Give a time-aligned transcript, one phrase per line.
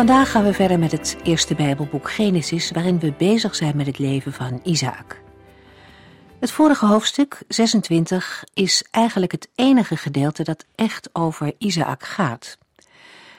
[0.00, 3.98] Vandaag gaan we verder met het eerste Bijbelboek Genesis, waarin we bezig zijn met het
[3.98, 5.22] leven van Isaac.
[6.38, 12.58] Het vorige hoofdstuk, 26, is eigenlijk het enige gedeelte dat echt over Isaac gaat.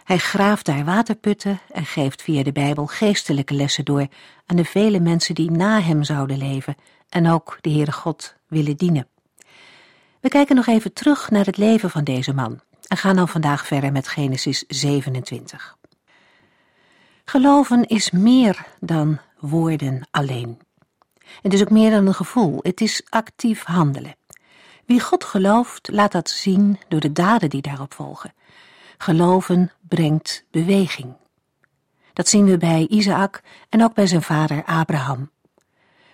[0.03, 4.07] Hij graaft daar waterputten en geeft via de Bijbel geestelijke lessen door
[4.45, 6.75] aan de vele mensen die na hem zouden leven
[7.09, 9.07] en ook de Heere God willen dienen.
[10.19, 13.67] We kijken nog even terug naar het leven van deze man en gaan dan vandaag
[13.67, 15.79] verder met Genesis 27.
[17.31, 20.59] Geloven is meer dan woorden alleen.
[21.41, 24.15] Het is ook meer dan een gevoel, het is actief handelen.
[24.85, 28.33] Wie God gelooft, laat dat zien door de daden die daarop volgen.
[28.97, 31.15] Geloven brengt beweging.
[32.13, 35.31] Dat zien we bij Isaac en ook bij zijn vader Abraham.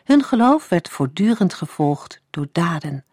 [0.03, 3.05] Hun geloof werd voortdurend gevolgd door daden.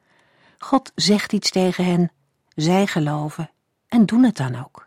[0.58, 2.12] God zegt iets tegen hen,
[2.54, 3.50] zij geloven
[3.88, 4.84] en doen het dan ook.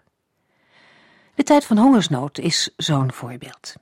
[1.38, 3.74] De tijd van hongersnood is zo'n voorbeeld.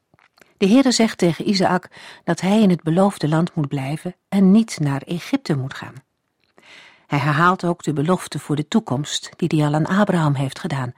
[0.58, 1.90] De Heere zegt tegen Isaac
[2.24, 5.94] dat hij in het beloofde land moet blijven en niet naar Egypte moet gaan.
[7.08, 10.94] Hij herhaalt ook de belofte voor de toekomst die hij al aan Abraham heeft gedaan.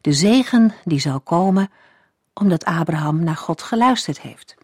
[0.00, 1.70] De zegen die zal komen
[2.34, 4.54] omdat Abraham naar God geluisterd heeft.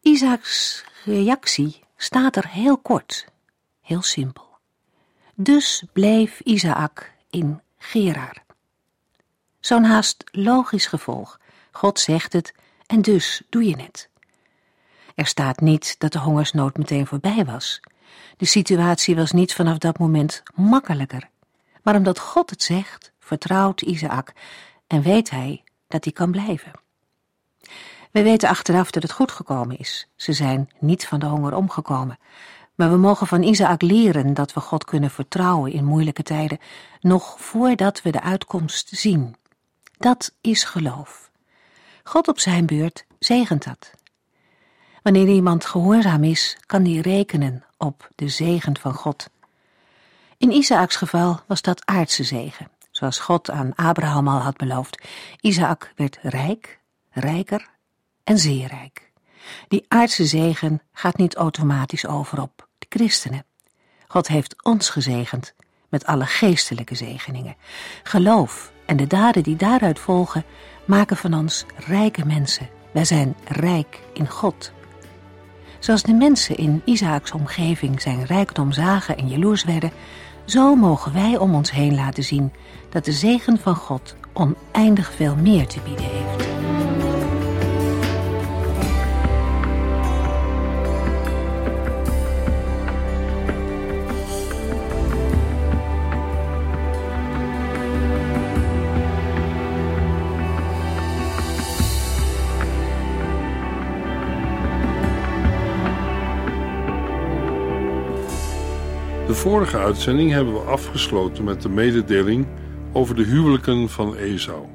[0.00, 3.26] Isaacs reactie staat er heel kort,
[3.80, 4.48] heel simpel.
[5.34, 8.44] Dus bleef Isaac in Gerar.
[9.66, 11.40] Zo'n haast logisch gevolg.
[11.72, 12.54] God zegt het
[12.86, 14.08] en dus doe je het.
[15.14, 17.80] Er staat niet dat de hongersnood meteen voorbij was.
[18.36, 21.28] De situatie was niet vanaf dat moment makkelijker.
[21.82, 24.32] Maar omdat God het zegt, vertrouwt Isaac
[24.86, 26.72] en weet hij dat hij kan blijven.
[28.10, 30.08] We weten achteraf dat het goed gekomen is.
[30.16, 32.18] Ze zijn niet van de honger omgekomen.
[32.74, 36.58] Maar we mogen van Isaac leren dat we God kunnen vertrouwen in moeilijke tijden,
[37.00, 39.36] nog voordat we de uitkomst zien.
[39.98, 41.30] Dat is geloof.
[42.02, 43.90] God op zijn beurt zegent dat.
[45.02, 49.30] Wanneer iemand gehoorzaam is, kan die rekenen op de zegen van God.
[50.38, 55.02] In Isaaks geval was dat aardse zegen, zoals God aan Abraham al had beloofd.
[55.40, 56.80] Isaac werd rijk,
[57.10, 57.68] rijker
[58.24, 59.10] en zeer rijk.
[59.68, 63.44] Die aardse zegen gaat niet automatisch over op de christenen.
[64.06, 65.54] God heeft ons gezegend
[65.96, 67.56] met alle geestelijke zegeningen.
[68.02, 70.44] Geloof en de daden die daaruit volgen
[70.84, 72.68] maken van ons rijke mensen.
[72.92, 74.72] Wij zijn rijk in God.
[75.78, 79.92] Zoals de mensen in Isaaks omgeving zijn rijkdom zagen en jaloers werden,
[80.44, 82.52] zo mogen wij om ons heen laten zien
[82.90, 86.55] dat de zegen van God oneindig veel meer te bieden heeft.
[109.26, 112.46] De vorige uitzending hebben we afgesloten met de mededeling
[112.92, 114.66] over de huwelijken van Esau.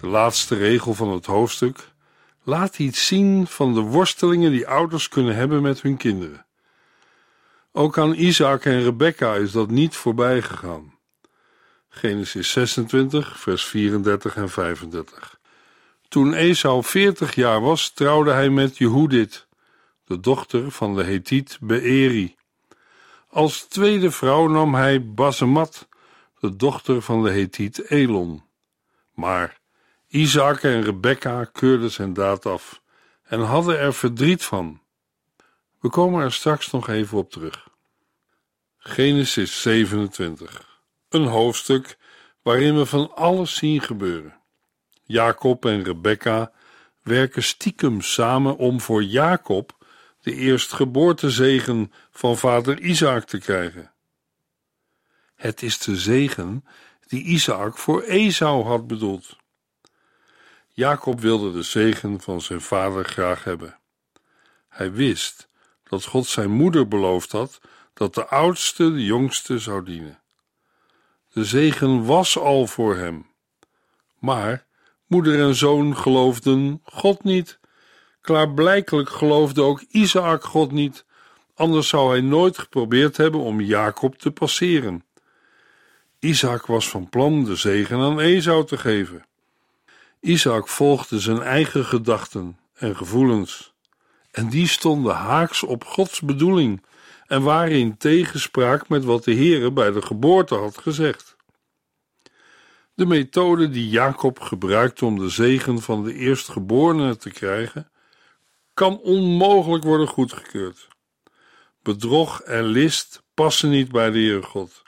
[0.00, 1.92] De laatste regel van het hoofdstuk
[2.42, 6.46] laat iets zien van de worstelingen die ouders kunnen hebben met hun kinderen.
[7.72, 10.94] Ook aan Isaac en Rebecca is dat niet voorbij gegaan.
[11.88, 15.38] Genesis 26, vers 34 en 35.
[16.08, 19.46] Toen Esau 40 jaar was, trouwde hij met Jehudit,
[20.04, 22.34] de dochter van de Hethiet Beeri.
[23.34, 25.88] Als tweede vrouw nam hij Basemat,
[26.40, 28.42] de dochter van de Hethiet Elon.
[29.14, 29.60] Maar
[30.08, 32.82] Isaac en Rebekka keurden zijn daad af
[33.22, 34.80] en hadden er verdriet van.
[35.80, 37.68] We komen er straks nog even op terug.
[38.78, 40.80] Genesis 27.
[41.08, 41.98] Een hoofdstuk
[42.42, 44.34] waarin we van alles zien gebeuren.
[45.04, 46.52] Jacob en Rebekka
[47.02, 49.84] werken stiekem samen om voor Jacob
[50.24, 53.92] de eerstgeboortezegen van vader Isaac te krijgen.
[55.34, 56.64] Het is de zegen
[57.06, 59.36] die Isaac voor Esau had bedoeld.
[60.68, 63.78] Jacob wilde de zegen van zijn vader graag hebben.
[64.68, 65.48] Hij wist
[65.82, 67.60] dat God zijn moeder beloofd had
[67.94, 70.22] dat de oudste de jongste zou dienen.
[71.32, 73.26] De zegen was al voor hem,
[74.18, 74.66] maar
[75.06, 77.58] Moeder en zoon geloofden God niet.
[78.20, 81.04] Klaarblijkelijk geloofde ook Isaac God niet,
[81.54, 85.04] anders zou hij nooit geprobeerd hebben om Jacob te passeren.
[86.18, 89.24] Isaac was van plan de zegen aan Esau te geven.
[90.20, 93.74] Isaac volgde zijn eigen gedachten en gevoelens,
[94.30, 96.82] en die stonden haaks op Gods bedoeling
[97.26, 101.36] en waren in tegenspraak met wat de Heere bij de geboorte had gezegd.
[102.94, 107.90] De methode die Jacob gebruikte om de zegen van de eerstgeborene te krijgen,
[108.74, 110.88] kan onmogelijk worden goedgekeurd.
[111.84, 114.82] Bedrog en list passen niet bij de Heere God.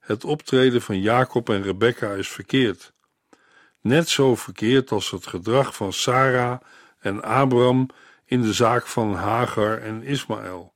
[0.00, 2.92] Het optreden van Jacob en Rebekka is verkeerd.
[3.80, 6.60] Net zo verkeerd als het gedrag van Sarah
[6.98, 7.88] en Abraham
[8.24, 10.74] in de zaak van Hagar en Ismaël.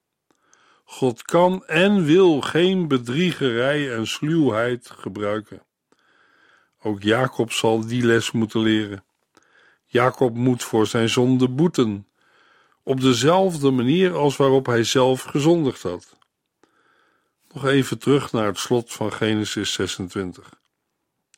[0.85, 5.63] God kan en wil geen bedriegerij en sluwheid gebruiken.
[6.83, 9.05] Ook Jacob zal die les moeten leren.
[9.87, 12.07] Jacob moet voor zijn zonde boeten,
[12.89, 16.17] op dezelfde manier als waarop hij zelf gezondigd had.
[17.53, 20.61] Nog even terug naar het slot van Genesis 26.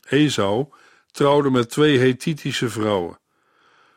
[0.08, 0.66] Esau
[1.10, 3.18] trouwde met twee Hethitische vrouwen.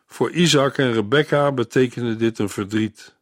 [0.05, 3.15] Voor Isaac en Rebekka betekende dit een verdriet.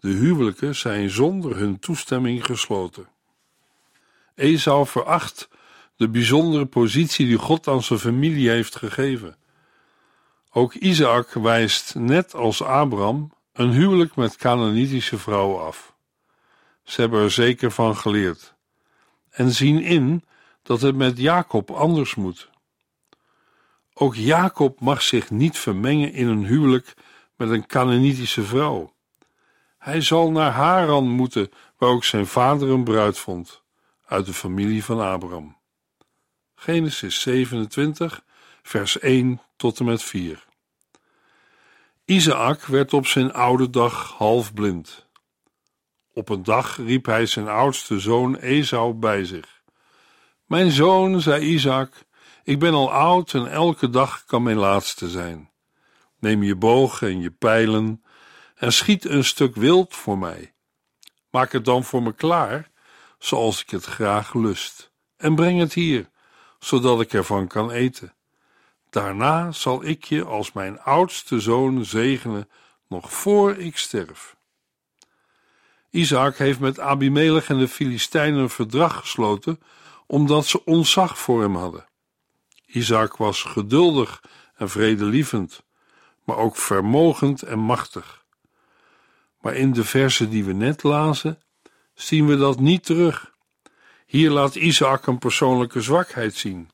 [0.00, 3.08] De huwelijken zijn zonder hun toestemming gesloten.
[4.34, 5.48] Esau veracht
[5.96, 9.36] de bijzondere positie die God aan zijn familie heeft gegeven.
[10.52, 15.94] Ook Isaac wijst, net als Abraham, een huwelijk met Canaanitische vrouwen af.
[16.82, 18.54] Ze hebben er zeker van geleerd
[19.30, 20.24] en zien in
[20.62, 22.50] dat het met Jacob anders moet.
[23.94, 26.94] Ook Jacob mag zich niet vermengen in een huwelijk
[27.36, 28.94] met een Canaanitische vrouw.
[29.78, 33.62] Hij zal naar Haran moeten, waar ook zijn vader een bruid vond,
[34.06, 35.56] uit de familie van Abraham.
[36.54, 38.24] Genesis 27,
[38.62, 40.44] vers 1 tot en met 4.
[42.04, 45.06] Isaac werd op zijn oude dag half blind.
[46.12, 49.62] Op een dag riep hij zijn oudste zoon Esau bij zich.
[50.46, 51.92] Mijn zoon, zei Isaac,
[52.44, 55.50] ik ben al oud en elke dag kan mijn laatste zijn.
[56.18, 58.04] Neem je boog en je pijlen
[58.54, 60.52] en schiet een stuk wild voor mij.
[61.30, 62.70] Maak het dan voor me klaar,
[63.18, 66.10] zoals ik het graag lust, en breng het hier,
[66.58, 68.14] zodat ik ervan kan eten.
[68.90, 72.48] Daarna zal ik je als mijn oudste zoon zegenen,
[72.88, 74.36] nog voor ik sterf.
[75.90, 79.60] Isaac heeft met Abimelech en de Filistijnen een verdrag gesloten,
[80.06, 81.84] omdat ze ontzag voor hem hadden.
[82.66, 84.22] Isaac was geduldig
[84.54, 85.62] en vredelievend,
[86.24, 88.24] maar ook vermogend en machtig.
[89.40, 91.42] Maar in de versen die we net lazen,
[91.94, 93.32] zien we dat niet terug.
[94.06, 96.70] Hier laat Isaac een persoonlijke zwakheid zien.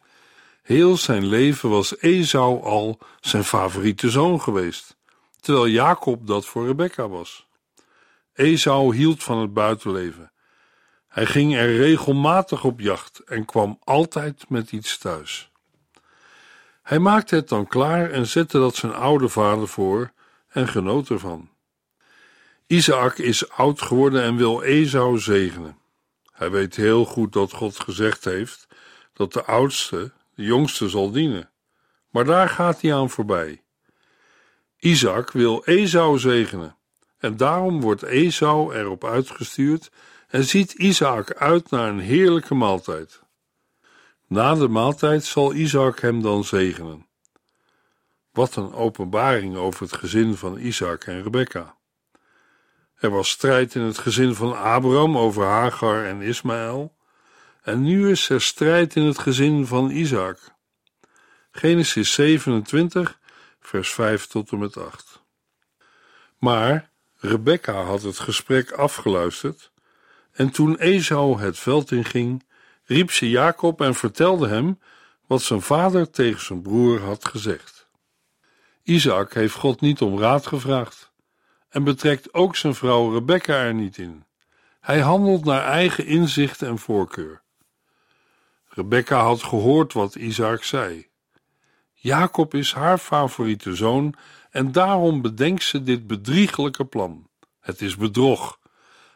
[0.67, 4.97] Heel zijn leven was Esau al zijn favoriete zoon geweest,
[5.41, 7.47] terwijl Jacob dat voor Rebekka was.
[8.35, 10.33] Esau hield van het buitenleven.
[11.09, 15.51] Hij ging er regelmatig op jacht en kwam altijd met iets thuis.
[16.83, 20.13] Hij maakte het dan klaar en zette dat zijn oude vader voor
[20.49, 21.49] en genoot ervan.
[22.67, 25.79] Isaac is oud geworden en wil Esau zegenen.
[26.33, 28.67] Hij weet heel goed dat God gezegd heeft
[29.13, 31.51] dat de oudste de jongste zal dienen.
[32.11, 33.63] Maar daar gaat hij aan voorbij.
[34.79, 36.77] Isaac wil Esau zegenen
[37.19, 39.91] en daarom wordt Esau erop uitgestuurd
[40.29, 43.23] en ziet Isaac uit naar een heerlijke maaltijd.
[44.27, 47.07] Na de maaltijd zal Isaac hem dan zegenen.
[48.33, 51.77] Wat een openbaring over het gezin van Isaac en Rebekka.
[52.97, 56.96] Er was strijd in het gezin van Abraham over Hagar en Ismaël,
[57.67, 60.39] en nu is er strijd in het gezin van Isaac.
[61.51, 63.19] Genesis 27,
[63.61, 65.23] vers 5 tot en met 8.
[66.39, 69.71] Maar Rebekka had het gesprek afgeluisterd,
[70.33, 72.45] en toen Esau het veld inging,
[72.85, 74.81] riep ze Jacob en vertelde hem
[75.27, 77.89] wat zijn vader tegen zijn broer had gezegd.
[78.83, 81.13] Isaac heeft God niet om raad gevraagd
[81.69, 84.25] en betrekt ook zijn vrouw Rebekka er niet in.
[84.81, 87.45] Hij handelt naar eigen inzicht en voorkeur.
[88.77, 91.09] Rebekka had gehoord wat Isaac zei.
[91.93, 94.15] Jacob is haar favoriete zoon
[94.51, 97.29] en daarom bedenkt ze dit bedriegelijke plan.
[97.61, 98.59] Het is bedrog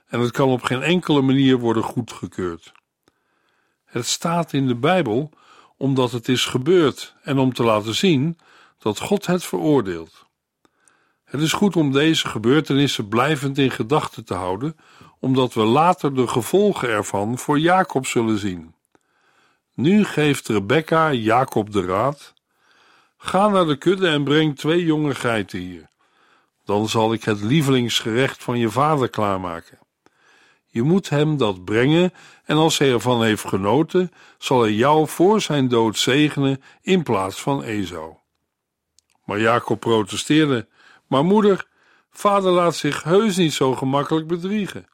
[0.06, 2.72] en het kan op geen enkele manier worden goedgekeurd.
[3.84, 5.30] Het staat in de Bijbel
[5.76, 8.38] omdat het is gebeurd en om te laten zien
[8.78, 10.26] dat God het veroordeelt.
[11.24, 14.76] Het is goed om deze gebeurtenissen blijvend in gedachten te houden,
[15.18, 18.78] omdat we later de gevolgen ervan voor Jacob zullen zien.
[19.74, 22.34] Nu geeft Rebekka Jacob de raad:
[23.16, 25.88] Ga naar de kudde en breng twee jonge geiten hier.
[26.64, 29.78] Dan zal ik het lievelingsgerecht van je vader klaarmaken.
[30.66, 32.12] Je moet hem dat brengen
[32.44, 37.40] en als hij ervan heeft genoten, zal hij jou voor zijn dood zegenen in plaats
[37.42, 38.14] van Esau.
[39.24, 40.68] Maar Jacob protesteerde:
[41.06, 41.66] Maar moeder,
[42.10, 44.88] vader laat zich heus niet zo gemakkelijk bedriegen.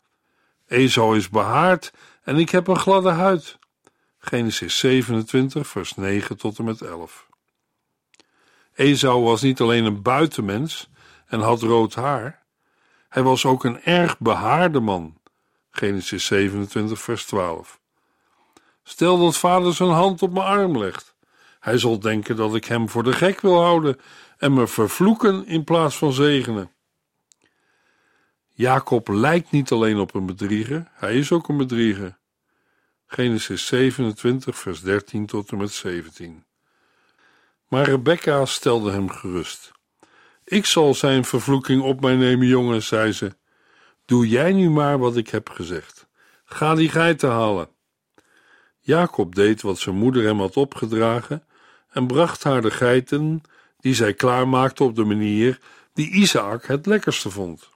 [0.67, 1.93] Esau is behaard
[2.23, 3.59] en ik heb een gladde huid.
[4.29, 7.27] Genesis 27, vers 9 tot en met 11.
[8.75, 10.91] Esau was niet alleen een buitenmens
[11.27, 12.43] en had rood haar,
[13.09, 15.21] hij was ook een erg behaarde man.
[15.71, 17.81] Genesis 27, vers 12.
[18.83, 21.15] Stel dat vader zijn hand op mijn arm legt.
[21.61, 24.01] Hij zal denken dat ik hem voor de gek wil houden
[24.39, 26.71] en me vervloeken in plaats van zegenen.
[28.53, 32.16] Jacob lijkt niet alleen op een bedrieger, hij is ook een bedrieger.
[33.09, 36.45] Genesis 27, vers 13 tot en met 17.
[37.69, 39.73] Maar Rebecca stelde hem gerust.
[40.45, 43.37] Ik zal zijn vervloeking op mij nemen, jongen, zei ze.
[44.05, 46.07] Doe jij nu maar wat ik heb gezegd.
[46.45, 47.69] Ga die geiten halen.
[48.81, 51.45] Jacob deed wat zijn moeder hem had opgedragen
[51.91, 53.43] en bracht haar de geiten
[53.81, 55.61] die zij klaarmaakte op de manier
[55.93, 57.69] die Isaac het lekkerste vond.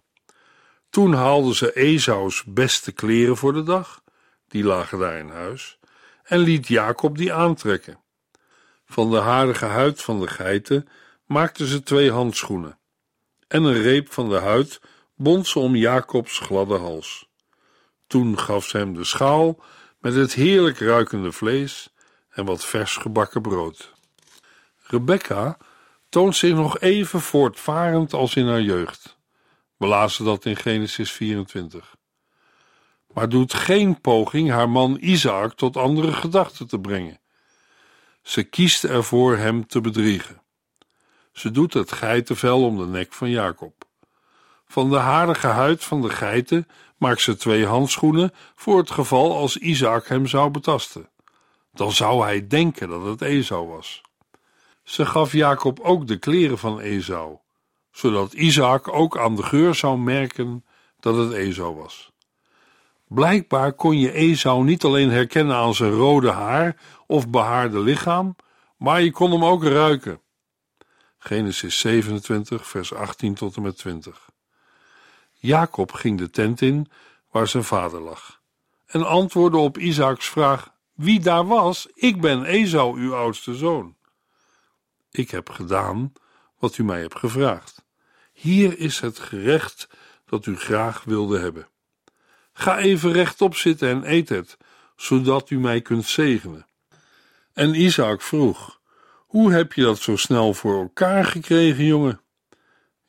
[0.91, 4.03] Toen haalde ze Esaus beste kleren voor de dag,
[4.51, 5.79] die lagen daar in huis,
[6.23, 7.99] en liet Jacob die aantrekken.
[8.85, 10.89] Van de harige huid van de geiten
[11.27, 12.79] maakte ze twee handschoenen,
[13.49, 14.81] en een reep van de huid
[15.17, 17.29] bond ze om Jacobs gladde hals.
[18.07, 19.63] Toen gaf ze hem de schaal
[19.99, 21.95] met het heerlijk ruikende vlees
[22.31, 23.93] en wat vers gebakken brood.
[24.83, 25.59] Rebecca
[26.09, 29.19] toont zich nog even voortvarend als in haar jeugd.
[29.77, 31.97] We lazen dat in Genesis 24.
[33.13, 37.21] Maar doet geen poging haar man Isaac tot andere gedachten te brengen.
[38.23, 40.43] Ze kiest ervoor hem te bedriegen.
[41.33, 43.85] Ze doet het geitenvel om de nek van Jacob.
[44.67, 49.57] Van de harige huid van de geiten maakt ze twee handschoenen voor het geval als
[49.57, 51.09] Isaac hem zou betasten.
[51.73, 54.03] Dan zou hij denken dat het Esau was.
[54.83, 57.39] Ze gaf Jacob ook de kleren van Esau,
[57.91, 60.65] zodat Isaac ook aan de geur zou merken
[61.01, 62.10] dat het Esau was.
[63.11, 66.77] Blijkbaar kon je Esau niet alleen herkennen aan zijn rode haar
[67.07, 68.37] of behaarde lichaam,
[68.77, 70.21] maar je kon hem ook ruiken.
[71.19, 74.31] Genesis 27, vers 18 tot en met 20.
[75.33, 76.91] Jacob ging de tent in
[77.31, 78.41] waar zijn vader lag
[78.91, 83.97] en antwoordde op Isaaks vraag: Wie daar was, ik ben Esau, uw oudste zoon.
[85.11, 86.13] Ik heb gedaan
[86.59, 87.85] wat u mij hebt gevraagd.
[88.33, 89.89] Hier is het gerecht
[90.27, 91.69] dat u graag wilde hebben.
[92.61, 94.57] Ga even rechtop zitten en eet het,
[94.97, 96.67] zodat u mij kunt zegenen.
[97.53, 98.81] En Isaac vroeg:
[99.27, 102.21] Hoe heb je dat zo snel voor elkaar gekregen, jongen?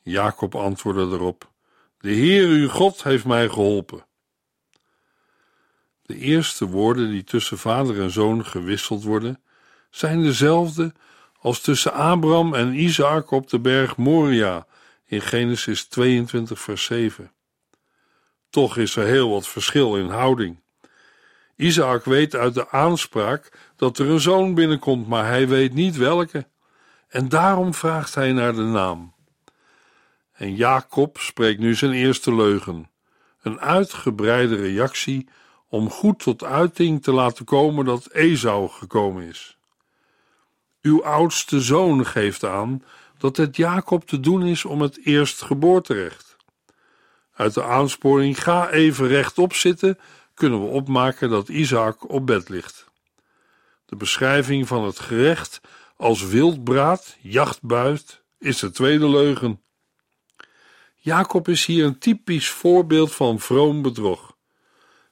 [0.01, 1.51] Jacob antwoordde erop:
[1.99, 4.05] De Heer uw God heeft mij geholpen.
[6.01, 9.41] De eerste woorden die tussen vader en zoon gewisseld worden,
[9.89, 10.93] zijn dezelfde
[11.39, 14.67] als tussen Abraham en Isaac op de berg Moria
[15.05, 17.31] in Genesis 22, vers 7.
[18.51, 20.59] Toch is er heel wat verschil in houding.
[21.55, 26.47] Isaac weet uit de aanspraak dat er een zoon binnenkomt, maar hij weet niet welke.
[27.07, 29.13] En daarom vraagt hij naar de naam.
[30.31, 32.89] En Jacob spreekt nu zijn eerste leugen,
[33.41, 35.27] een uitgebreide reactie
[35.69, 39.57] om goed tot uiting te laten komen dat Esau gekomen is.
[40.81, 42.83] Uw oudste zoon geeft aan
[43.17, 46.30] dat het Jacob te doen is om het eerstgeboorterecht.
[47.41, 49.99] Uit de aansporing ga even rechtop zitten
[50.33, 52.85] kunnen we opmaken dat Isaac op bed ligt.
[53.85, 55.61] De beschrijving van het gerecht
[55.97, 59.61] als wildbraad, jachtbuit, is de tweede leugen.
[60.95, 64.35] Jacob is hier een typisch voorbeeld van vroom bedrog.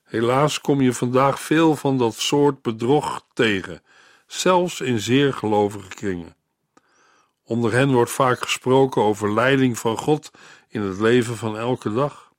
[0.04, 3.82] Helaas kom je vandaag veel van dat soort bedrog tegen
[4.28, 6.36] zelfs in zeer gelovige kringen.
[7.44, 10.32] Onder hen wordt vaak gesproken over leiding van God
[10.70, 12.32] in het leven van elke dag.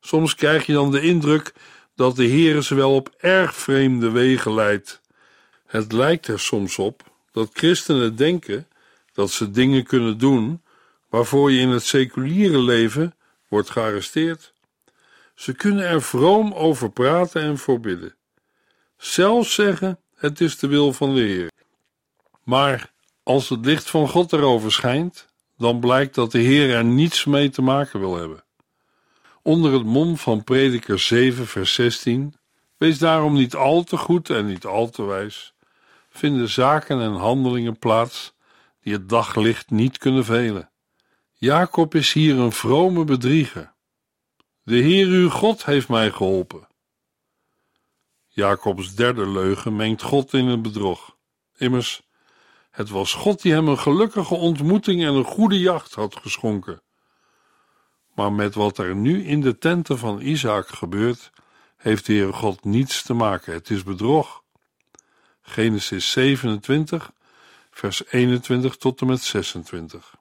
[0.00, 1.54] Soms krijg je dan de indruk
[1.94, 5.00] dat de Heere ze wel op erg vreemde wegen leidt.
[5.66, 7.02] Het lijkt er soms op
[7.32, 8.68] dat christenen denken
[9.12, 10.62] dat ze dingen kunnen doen
[11.08, 13.14] waarvoor je in het seculiere leven
[13.48, 14.52] wordt gearresteerd.
[15.34, 18.14] Ze kunnen er vroom over praten en voorbidden.
[18.96, 21.50] Zelfs zeggen het is de wil van de Heer.
[22.42, 27.24] Maar als het licht van God erover schijnt, dan blijkt dat de Heer er niets
[27.24, 28.44] mee te maken wil hebben.
[29.42, 32.34] Onder het mom van Prediker 7, vers 16:
[32.76, 35.54] Wees daarom niet al te goed en niet al te wijs.
[36.08, 38.34] Vinden zaken en handelingen plaats
[38.82, 40.70] die het daglicht niet kunnen velen.
[41.32, 43.74] Jacob is hier een vrome bedrieger.
[44.62, 46.68] De Heer uw God heeft mij geholpen.
[48.28, 51.16] Jacobs derde leugen mengt God in het bedrog.
[51.56, 52.02] Immers,
[52.76, 56.82] het was God die hem een gelukkige ontmoeting en een goede jacht had geschonken.
[58.14, 61.30] Maar met wat er nu in de tenten van Isaac gebeurt,
[61.76, 63.52] heeft de Heer God niets te maken.
[63.52, 64.42] Het is bedrog.
[65.42, 67.12] Genesis 27,
[67.70, 70.14] vers 21 tot en met 26.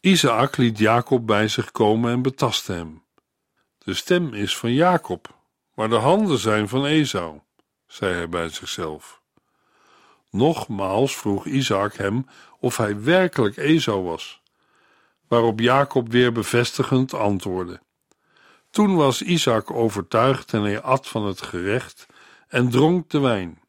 [0.00, 3.02] Isaac liet Jacob bij zich komen en betastte hem.
[3.78, 5.36] De stem is van Jacob,
[5.74, 7.40] maar de handen zijn van Esau,
[7.86, 9.22] zei hij bij zichzelf.
[10.34, 12.26] Nogmaals vroeg Isaac hem
[12.60, 14.42] of hij werkelijk Esau was,
[15.28, 17.80] waarop Jacob weer bevestigend antwoordde.
[18.70, 22.06] Toen was Isaac overtuigd en hij at van het gerecht
[22.48, 23.60] en dronk de wijn,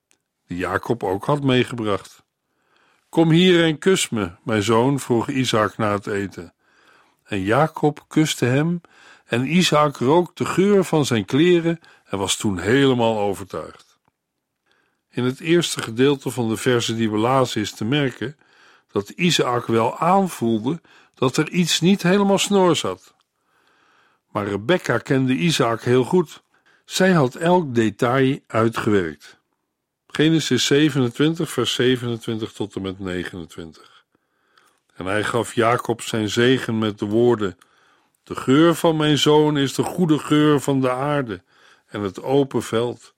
[0.47, 2.23] die Jacob ook had meegebracht.
[3.09, 6.53] Kom hier en kus me, mijn zoon, vroeg Isaac na het eten.
[7.23, 8.81] En Jacob kuste hem,
[9.25, 13.84] en Isaac rook de geur van zijn kleren en was toen helemaal overtuigd.
[15.15, 18.37] In het eerste gedeelte van de verse die we lazen is te merken
[18.91, 20.81] dat Isaac wel aanvoelde
[21.13, 23.13] dat er iets niet helemaal snor zat.
[24.31, 26.43] Maar Rebecca kende Isaac heel goed.
[26.85, 29.39] Zij had elk detail uitgewerkt.
[30.07, 34.05] Genesis 27, vers 27 tot en met 29.
[34.93, 37.57] En hij gaf Jacob zijn zegen met de woorden:
[38.23, 41.43] De geur van mijn zoon is de goede geur van de aarde
[41.85, 43.14] en het open veld,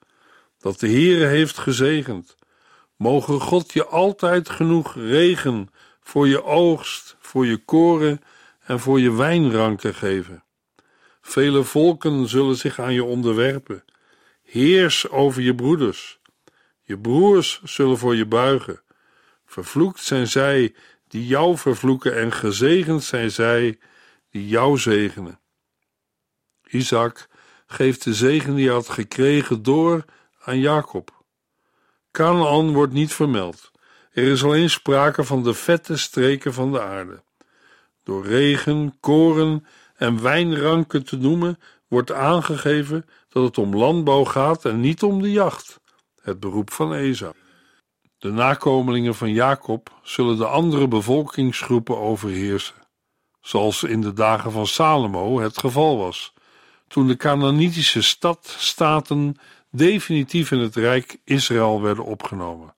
[0.68, 2.36] dat de Heere heeft gezegend.
[2.96, 5.70] Mogen God je altijd genoeg regen
[6.02, 8.22] voor je oogst, voor je koren
[8.60, 10.44] en voor je wijnranken geven.
[11.22, 13.84] Vele volken zullen zich aan je onderwerpen.
[14.44, 16.20] Heers over je broeders.
[16.82, 18.82] Je broers zullen voor je buigen.
[19.46, 20.76] Vervloekt zijn zij
[21.08, 23.80] die jou vervloeken en gezegend zijn zij
[24.30, 25.40] die jou zegenen.
[26.70, 27.28] Isaac
[27.68, 30.06] geeft de zegen die hij had gekregen door
[30.48, 31.24] aan Jacob.
[32.12, 33.72] Canaan wordt niet vermeld.
[34.12, 37.24] Er is alleen sprake van de vette streken van de aarde.
[38.04, 44.80] Door regen, koren en wijnranken te noemen, wordt aangegeven dat het om landbouw gaat en
[44.80, 45.80] niet om de jacht,
[46.22, 47.34] het beroep van Esau.
[48.18, 52.76] De nakomelingen van Jacob zullen de andere bevolkingsgroepen overheersen,
[53.42, 56.34] zoals in de dagen van Salomo het geval was,
[56.88, 59.38] toen de Canaanitische stadstaten
[59.78, 62.76] definitief in het rijk Israël werden opgenomen.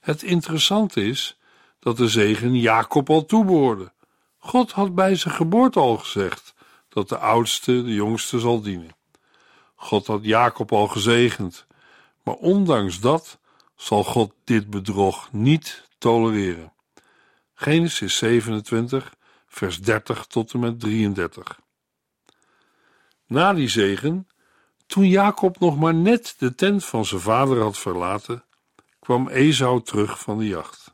[0.00, 1.38] Het interessante is
[1.78, 3.92] dat de zegen Jacob al toebehoorde.
[4.38, 6.54] God had bij zijn geboorte al gezegd
[6.88, 8.96] dat de oudste de jongste zal dienen.
[9.74, 11.66] God had Jacob al gezegend,
[12.22, 13.38] maar ondanks dat
[13.76, 16.72] zal God dit bedrog niet tolereren.
[17.54, 19.14] Genesis 27,
[19.48, 21.60] vers 30 tot en met 33.
[23.26, 24.28] Na die zegen,
[24.86, 28.44] toen Jacob nog maar net de tent van zijn vader had verlaten,
[29.00, 30.90] kwam Esau terug van de jacht.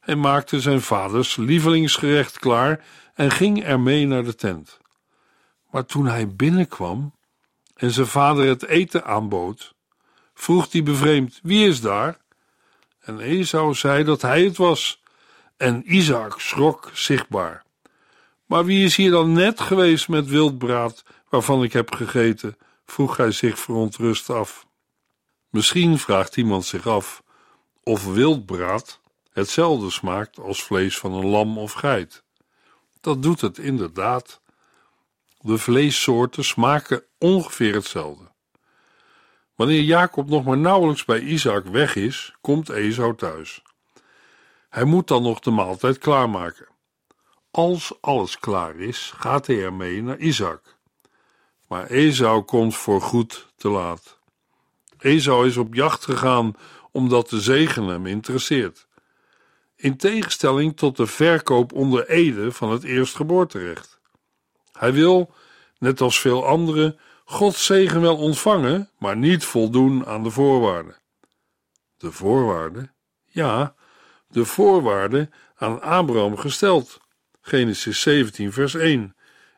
[0.00, 4.78] Hij maakte zijn vaders lievelingsgerecht klaar en ging ermee naar de tent.
[5.70, 7.14] Maar toen hij binnenkwam
[7.74, 9.74] en zijn vader het eten aanbood,
[10.34, 12.18] vroeg hij bevreemd: Wie is daar?
[13.00, 15.02] En Esau zei dat hij het was,
[15.56, 17.64] en Isaac schrok zichtbaar.
[18.46, 22.56] Maar wie is hier dan net geweest met wildbraad waarvan ik heb gegeten?
[22.86, 24.66] Vroeg hij zich verontrust af.
[25.48, 27.22] Misschien vraagt iemand zich af
[27.82, 29.00] of wildbraad
[29.32, 32.24] hetzelfde smaakt als vlees van een lam of geit.
[33.00, 34.40] Dat doet het inderdaad.
[35.38, 38.32] De vleessoorten smaken ongeveer hetzelfde.
[39.54, 43.62] Wanneer Jacob nog maar nauwelijks bij Isaac weg is, komt Esau thuis.
[44.68, 46.68] Hij moet dan nog de maaltijd klaarmaken.
[47.50, 50.73] Als alles klaar is, gaat hij ermee naar Isaac.
[51.68, 54.18] Maar Esau komt voor goed te laat.
[54.98, 56.56] Esau is op jacht gegaan
[56.90, 58.86] omdat de zegen hem interesseert.
[59.76, 64.00] In tegenstelling tot de verkoop onder ede van het eerstgeboorterecht.
[64.72, 65.34] Hij wil,
[65.78, 70.96] net als veel anderen, Gods zegen wel ontvangen, maar niet voldoen aan de voorwaarden.
[71.96, 72.94] De voorwaarden?
[73.24, 73.74] Ja,
[74.28, 77.00] de voorwaarden aan Abraham gesteld.
[77.40, 79.16] Genesis 17, vers 1.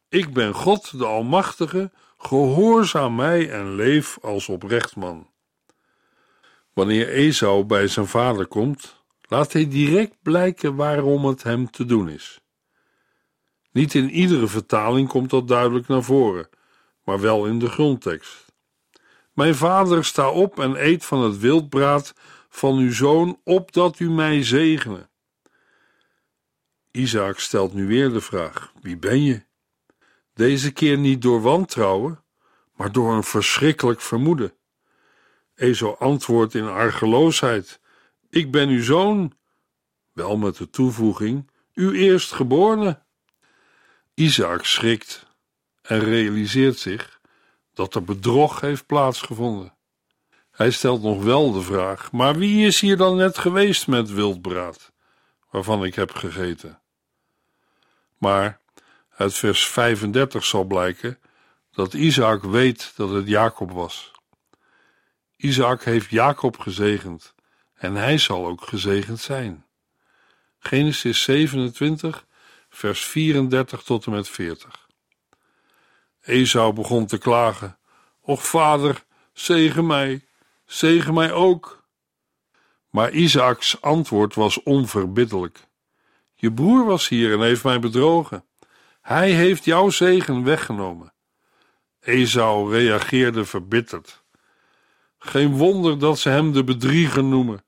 [0.09, 5.31] Ik ben God, de Almachtige, gehoorzaam mij en leef als oprecht man.
[6.73, 12.09] Wanneer Esau bij zijn vader komt, laat hij direct blijken waarom het hem te doen
[12.09, 12.41] is.
[13.73, 16.49] Niet in iedere vertaling komt dat duidelijk naar voren,
[17.05, 18.45] maar wel in de grondtekst.
[19.33, 22.15] Mijn vader sta op en eet van het wildbraad
[22.49, 25.09] van uw zoon, opdat u mij zegene.
[26.91, 29.46] Isaac stelt nu weer de vraag: Wie ben je?
[30.37, 32.23] Deze keer niet door wantrouwen,
[32.75, 34.55] maar door een verschrikkelijk vermoeden.
[35.55, 37.81] Ezo antwoordt in argeloosheid:
[38.29, 39.33] Ik ben uw zoon.
[40.13, 43.03] Wel met de toevoeging: Uw eerstgeborene.
[44.15, 45.27] Isaac schrikt
[45.83, 47.21] en realiseert zich
[47.75, 49.75] dat er bedrog heeft plaatsgevonden.
[50.51, 54.93] Hij stelt nog wel de vraag: Maar wie is hier dan net geweest met wildbraad,
[55.51, 56.81] waarvan ik heb gegeten?
[58.19, 58.65] Maar
[59.17, 61.19] uit vers 35 zal blijken
[61.71, 64.11] dat Isaac weet dat het Jacob was.
[65.37, 67.35] Isaac heeft Jacob gezegend
[67.75, 69.65] en hij zal ook gezegend zijn.
[70.59, 72.27] Genesis 27,
[72.69, 74.89] vers 34 tot en met 40.
[76.23, 77.79] Esau begon te klagen:
[78.21, 80.27] Och vader, zegen mij,
[80.65, 81.85] zegen mij ook.
[82.91, 85.67] Maar Isaaks antwoord was onverbiddelijk.
[86.35, 88.45] Je broer was hier en heeft mij bedrogen.
[89.07, 91.13] Hij heeft jouw zegen weggenomen.
[92.01, 94.25] Esau reageerde verbitterd.
[95.19, 97.65] Geen wonder dat ze hem de bedrieger noemen.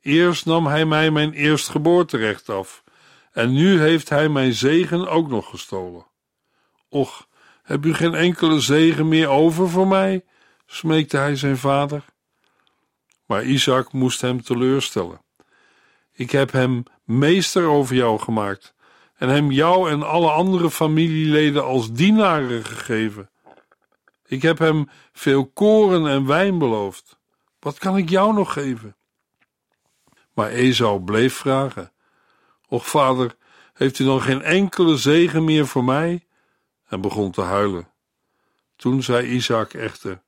[0.00, 2.84] Eerst nam hij mij mijn eerstgeboorterecht af,
[3.32, 6.06] en nu heeft hij mijn zegen ook nog gestolen.
[6.88, 7.28] Och,
[7.62, 10.24] heb u geen enkele zegen meer over voor mij?
[10.66, 12.04] smeekte hij zijn vader.
[13.26, 15.20] Maar Isaac moest hem teleurstellen.
[16.12, 18.73] Ik heb hem meester over jou gemaakt
[19.14, 23.30] en hem jou en alle andere familieleden als dienaren gegeven.
[24.26, 27.18] Ik heb hem veel koren en wijn beloofd.
[27.60, 28.96] Wat kan ik jou nog geven?
[30.32, 31.92] Maar Esau bleef vragen:
[32.68, 33.36] Och, vader,
[33.74, 36.26] heeft u dan geen enkele zegen meer voor mij?
[36.88, 37.88] En begon te huilen.
[38.76, 40.22] Toen zei Isaac echter: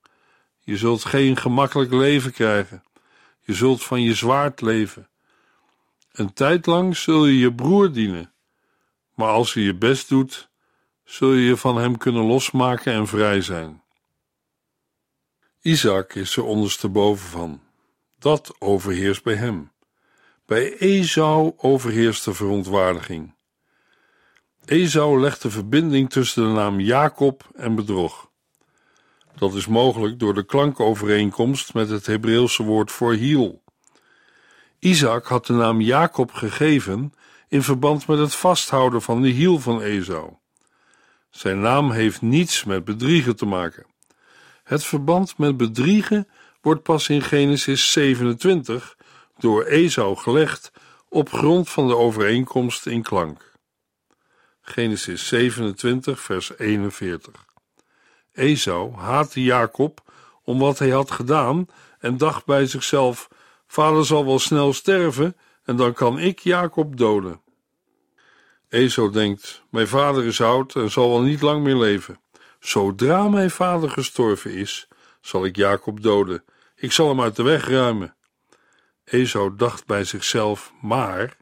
[0.60, 2.82] Je zult geen gemakkelijk leven krijgen.
[3.40, 5.08] Je zult van je zwaard leven.
[6.12, 8.32] Een tijd lang zul je je broer dienen,
[9.16, 10.50] maar als je je best doet,
[11.04, 13.82] zul je je van hem kunnen losmaken en vrij zijn.
[15.60, 17.60] Isaac is er ondersteboven van.
[18.18, 19.72] Dat overheerst bij hem.
[20.46, 23.34] Bij Esau overheerst de verontwaardiging.
[24.64, 28.30] Esau legt de verbinding tussen de naam Jacob en bedrog.
[29.36, 33.62] Dat is mogelijk door de klankovereenkomst met het Hebreeuwse woord voor hiel.
[34.78, 37.12] Isaac had de naam Jacob gegeven
[37.48, 40.32] in verband met het vasthouden van de hiel van Esau.
[41.30, 43.86] Zijn naam heeft niets met bedriegen te maken.
[44.64, 46.28] Het verband met bedriegen
[46.60, 48.96] wordt pas in Genesis 27
[49.38, 50.72] door Esau gelegd
[51.08, 53.52] op grond van de overeenkomst in klank.
[54.60, 57.44] Genesis 27, vers 41.
[58.32, 60.02] Esau haatte Jacob
[60.42, 61.66] om wat hij had gedaan
[61.98, 63.28] en dacht bij zichzelf:
[63.66, 67.40] Vader zal wel snel sterven en dan kan ik Jacob doden.
[68.68, 72.20] Esau denkt: Mijn vader is oud en zal wel niet lang meer leven.
[72.60, 74.88] Zodra mijn vader gestorven is,
[75.20, 76.44] zal ik Jacob doden.
[76.74, 78.16] Ik zal hem uit de weg ruimen.
[79.04, 81.36] Esau dacht bij zichzelf, maar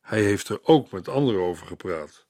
[0.00, 2.26] hij heeft er ook met anderen over gepraat.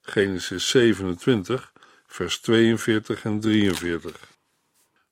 [0.00, 1.72] Genesis 27,
[2.06, 4.32] vers 42 en 43.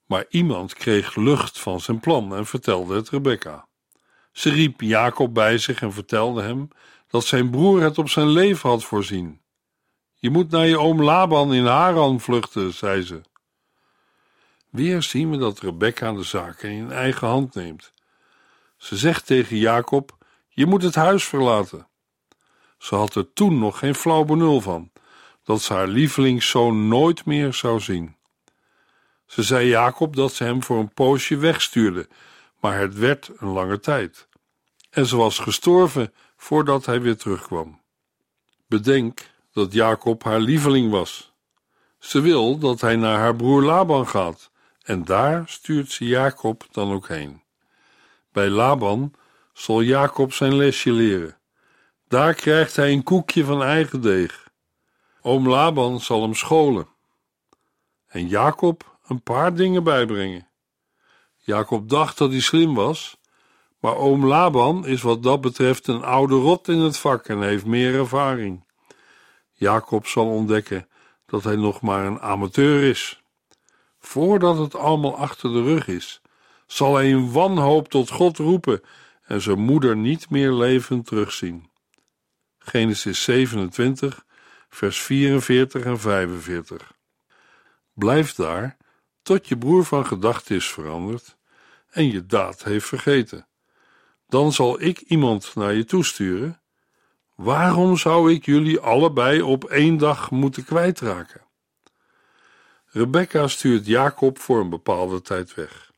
[0.07, 3.67] Maar iemand kreeg lucht van zijn plan en vertelde het Rebecca.
[4.33, 6.69] Ze riep Jacob bij zich en vertelde hem
[7.09, 9.41] dat zijn broer het op zijn leven had voorzien.
[10.15, 13.21] Je moet naar je oom Laban in Haran vluchten, zei ze.
[14.71, 17.93] Weer zien we dat Rebecca de zaken in eigen hand neemt.
[18.77, 20.17] Ze zegt tegen Jacob:
[20.49, 21.87] Je moet het huis verlaten.
[22.79, 24.91] Ze had er toen nog geen flauw benul van
[25.45, 28.17] dat ze haar lievelingszoon nooit meer zou zien.
[29.27, 32.09] Ze zei Jacob dat ze hem voor een poosje wegstuurde,
[32.63, 34.29] maar het werd een lange tijd.
[34.91, 37.81] En ze was gestorven voordat hij weer terugkwam.
[38.67, 41.33] Bedenk dat Jacob haar lieveling was.
[41.99, 44.51] Ze wil dat hij naar haar broer Laban gaat,
[44.83, 47.43] en daar stuurt ze Jacob dan ook heen.
[48.33, 49.15] Bij Laban
[49.53, 51.39] zal Jacob zijn lesje leren.
[52.09, 54.49] Daar krijgt hij een koekje van eigen deeg.
[55.21, 56.89] Oom Laban zal hem scholen.
[58.07, 60.52] En Jacob een paar dingen bijbrengen.
[61.45, 63.17] Jacob dacht dat hij slim was,
[63.81, 67.65] maar oom Laban is wat dat betreft een oude rot in het vak en heeft
[67.65, 68.65] meer ervaring.
[69.53, 70.89] Jacob zal ontdekken
[71.27, 73.23] dat hij nog maar een amateur is.
[73.99, 76.21] Voordat het allemaal achter de rug is,
[76.67, 78.81] zal hij in wanhoop tot God roepen
[79.23, 81.71] en zijn moeder niet meer levend terugzien.
[82.59, 84.25] Genesis 27,
[84.69, 86.93] vers 44 en 45.
[87.95, 88.77] Blijf daar
[89.33, 91.37] tot je broer van gedachten is veranderd
[91.91, 93.47] en je daad heeft vergeten.
[94.29, 96.61] dan zal ik iemand naar je toesturen.
[97.35, 101.41] Waarom zou ik jullie allebei op één dag moeten kwijtraken?
[102.87, 105.91] Rebecca stuurt Jacob voor een bepaalde tijd weg.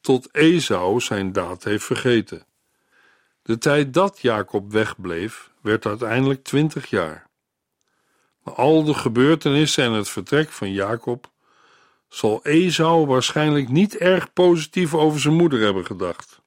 [0.00, 2.46] Tot Esau zijn daad heeft vergeten.
[3.42, 7.26] De tijd dat Jacob wegbleef, werd uiteindelijk twintig jaar.
[8.44, 11.30] Na al de gebeurtenissen en het vertrek van Jacob
[12.08, 16.40] zal Esau waarschijnlijk niet erg positief over zijn moeder hebben gedacht.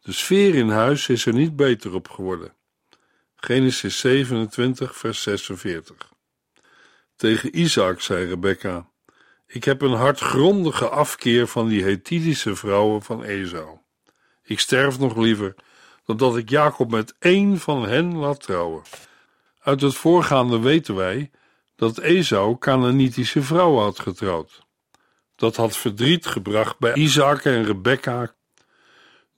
[0.00, 2.54] De sfeer in huis is er niet beter op geworden.
[3.36, 6.12] Genesis 27, vers 46.
[7.16, 8.88] Tegen Isaac zei Rebekka:
[9.46, 13.78] Ik heb een hartgrondige afkeer van die Hethitische vrouwen van Esau.
[14.42, 15.54] Ik sterf nog liever
[16.04, 18.82] dan dat ik Jacob met één van hen laat trouwen.
[19.60, 21.30] Uit het voorgaande weten wij
[21.82, 24.62] dat Esau Canaanitische vrouwen had getrouwd.
[25.36, 28.34] Dat had verdriet gebracht bij Isaac en Rebekka.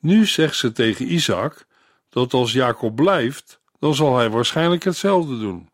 [0.01, 1.67] Nu zegt ze tegen Isaac
[2.09, 5.69] dat als Jacob blijft, dan zal hij waarschijnlijk hetzelfde doen.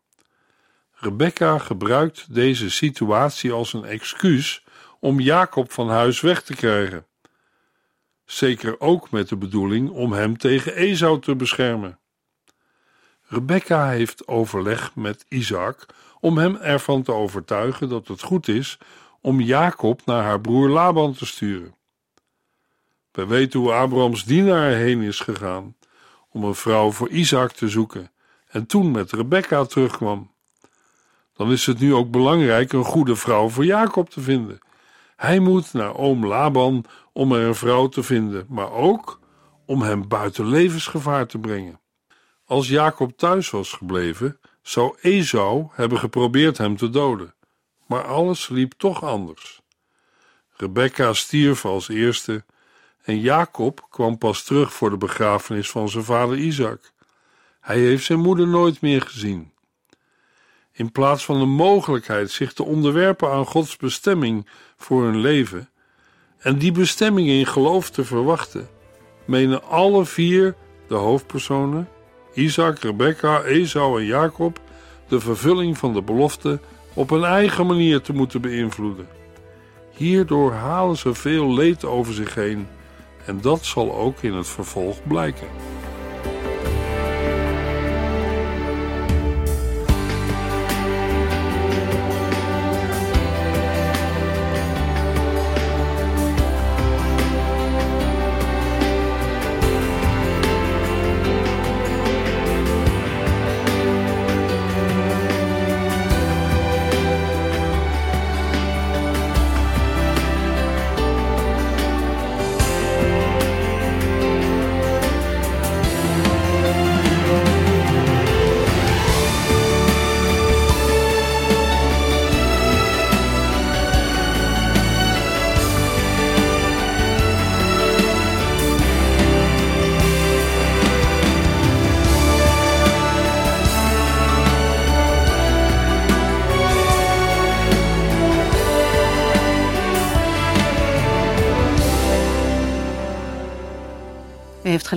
[0.93, 4.63] Rebecca gebruikt deze situatie als een excuus
[4.99, 7.05] om Jacob van huis weg te krijgen.
[8.25, 11.99] Zeker ook met de bedoeling om hem tegen Esau te beschermen.
[13.27, 15.85] Rebecca heeft overleg met Isaac
[16.21, 18.77] om hem ervan te overtuigen dat het goed is
[19.21, 21.75] om Jacob naar haar broer Laban te sturen.
[23.11, 25.75] We weten hoe Abrahams dienaar heen is gegaan
[26.29, 28.11] om een vrouw voor Isaac te zoeken
[28.47, 30.31] en toen met Rebecca terugkwam.
[31.33, 34.59] Dan is het nu ook belangrijk een goede vrouw voor Jacob te vinden.
[35.15, 39.19] Hij moet naar oom Laban om er een vrouw te vinden, maar ook
[39.65, 41.79] om hem buiten levensgevaar te brengen.
[42.45, 47.33] Als Jacob thuis was gebleven, zou Esau hebben geprobeerd hem te doden,
[47.85, 49.61] maar alles liep toch anders.
[50.55, 52.43] Rebecca stierf als eerste
[53.03, 56.91] en Jacob kwam pas terug voor de begrafenis van zijn vader Isaac.
[57.59, 59.51] Hij heeft zijn moeder nooit meer gezien.
[60.71, 64.47] In plaats van de mogelijkheid zich te onderwerpen aan Gods bestemming
[64.77, 65.69] voor hun leven
[66.37, 68.69] en die bestemming in geloof te verwachten,
[69.25, 70.55] menen alle vier
[70.87, 71.89] de hoofdpersonen,
[72.33, 74.59] Isaac, Rebecca, Esau en Jacob,
[75.07, 76.59] de vervulling van de belofte
[76.93, 79.07] op een eigen manier te moeten beïnvloeden.
[79.91, 82.67] Hierdoor halen ze veel leed over zich heen
[83.25, 85.47] en dat zal ook in het vervolg blijken.